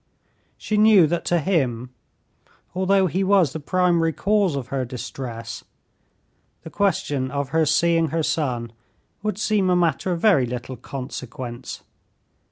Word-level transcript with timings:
She 0.57 0.77
knew 0.77 1.05
that 1.05 1.25
to 1.25 1.37
him, 1.37 1.91
although 2.73 3.05
he 3.05 3.23
was 3.23 3.53
the 3.53 3.59
primary 3.59 4.11
cause 4.11 4.55
of 4.55 4.69
her 4.69 4.83
distress, 4.83 5.63
the 6.63 6.71
question 6.71 7.29
of 7.29 7.49
her 7.49 7.67
seeing 7.67 8.07
her 8.07 8.23
son 8.23 8.71
would 9.21 9.37
seem 9.37 9.69
a 9.69 9.75
matter 9.75 10.11
of 10.11 10.19
very 10.19 10.47
little 10.47 10.75
consequence. 10.75 11.83